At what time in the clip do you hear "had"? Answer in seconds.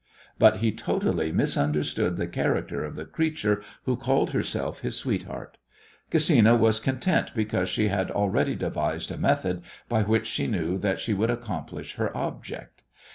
7.89-8.09